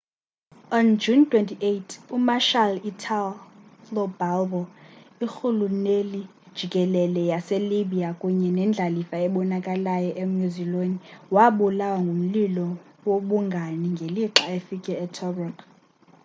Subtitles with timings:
[0.77, 4.61] on june 28 umarshal italo balbo
[5.23, 10.97] irhuluneli-jikelele waselibya kunye nendlalifa ebonakalayo emuseolini
[11.35, 12.67] wabulawa ngumlilo
[13.07, 15.57] wobungani ngelixa efike tobruk